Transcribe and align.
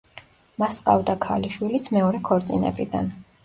მას 0.63 0.79
ჰყავდა 0.79 1.15
ქალიშვილიც 1.27 1.93
მეორე 1.99 2.25
ქორწინებიდან. 2.33 3.17